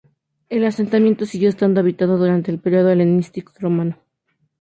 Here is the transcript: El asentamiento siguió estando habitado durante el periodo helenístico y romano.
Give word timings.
El 0.49 0.65
asentamiento 0.65 1.27
siguió 1.27 1.47
estando 1.47 1.79
habitado 1.79 2.17
durante 2.17 2.49
el 2.49 2.57
periodo 2.57 2.89
helenístico 2.89 3.53
y 3.55 3.61
romano. 3.61 3.97